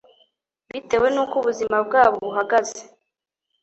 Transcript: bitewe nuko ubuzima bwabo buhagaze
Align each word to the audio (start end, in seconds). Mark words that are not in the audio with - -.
bitewe 0.71 1.07
nuko 1.11 1.35
ubuzima 1.41 1.77
bwabo 1.87 2.15
buhagaze 2.25 2.79